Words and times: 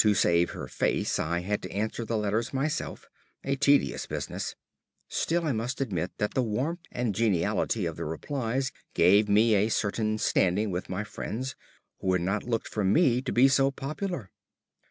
To 0.00 0.12
save 0.12 0.50
her 0.50 0.68
face 0.68 1.18
I 1.18 1.38
had 1.40 1.62
to 1.62 1.72
answer 1.72 2.04
the 2.04 2.18
letters 2.18 2.52
myself 2.52 3.08
a 3.42 3.56
tedious 3.56 4.04
business. 4.04 4.54
Still, 5.08 5.46
I 5.46 5.52
must 5.52 5.80
admit 5.80 6.12
that 6.18 6.34
the 6.34 6.42
warmth 6.42 6.82
and 6.90 7.14
geniality 7.14 7.86
of 7.86 7.96
the 7.96 8.04
replies 8.04 8.70
gave 8.92 9.30
me 9.30 9.54
a 9.54 9.70
certain 9.70 10.18
standing 10.18 10.72
with 10.72 10.90
my 10.90 11.04
friends, 11.04 11.56
who 12.02 12.12
had 12.12 12.20
not 12.20 12.44
looked 12.44 12.68
for 12.68 12.84
me 12.84 13.22
to 13.22 13.32
be 13.32 13.48
so 13.48 13.70
popular. 13.70 14.30